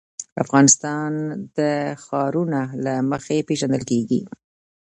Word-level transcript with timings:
افغانستان 0.43 1.11
د 1.57 1.59
ښارونه 2.03 2.61
له 2.85 2.93
مخې 3.11 3.37
پېژندل 3.47 3.83
کېږي. 3.91 4.21